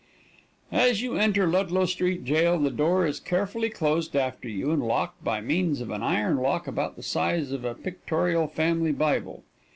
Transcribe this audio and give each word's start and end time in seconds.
As 0.71 1.03
you 1.03 1.15
enter 1.15 1.45
Ludlow 1.45 1.85
Street 1.85 2.25
Jail 2.25 2.57
the 2.57 2.71
door 2.71 3.05
is 3.05 3.19
carefully 3.19 3.69
closed 3.69 4.15
after 4.15 4.49
you, 4.49 4.71
and 4.71 4.81
locked 4.81 5.23
by 5.23 5.41
means 5.41 5.79
of 5.79 5.91
an 5.91 6.01
iron 6.01 6.37
lock 6.37 6.65
about 6.65 6.95
the 6.95 7.03
size 7.03 7.51
of 7.51 7.63
a 7.63 7.75
pictorial 7.75 8.47
family 8.47 8.93
Bible. 8.93 9.43